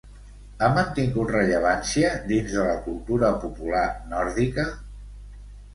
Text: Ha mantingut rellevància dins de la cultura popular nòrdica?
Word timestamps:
Ha 0.61 0.69
mantingut 0.77 1.33
rellevància 1.35 2.09
dins 2.33 2.57
de 2.57 2.65
la 2.71 2.75
cultura 2.89 3.33
popular 3.47 3.87
nòrdica? 4.17 4.71